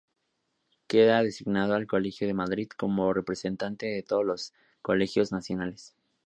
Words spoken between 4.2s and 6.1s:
los colegios nacionales.